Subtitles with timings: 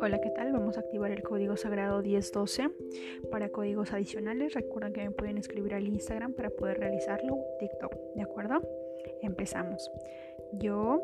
[0.00, 0.52] Hola, ¿qué tal?
[0.52, 2.70] Vamos a activar el código sagrado 1012.
[3.30, 8.22] Para códigos adicionales, recuerden que me pueden escribir al Instagram para poder realizarlo, TikTok, ¿de
[8.22, 8.60] acuerdo?
[9.22, 9.90] Empezamos.
[10.52, 11.02] Yo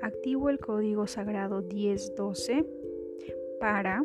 [0.00, 2.64] activo el código sagrado 1012
[3.60, 4.04] para